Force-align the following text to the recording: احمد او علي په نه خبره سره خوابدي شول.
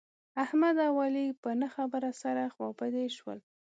احمد 0.43 0.75
او 0.87 0.95
علي 1.05 1.25
په 1.41 1.49
نه 1.61 1.67
خبره 1.75 2.11
سره 2.21 2.43
خوابدي 2.53 3.05
شول. 3.17 3.39